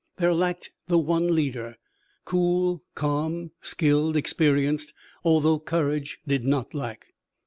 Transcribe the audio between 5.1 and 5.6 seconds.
although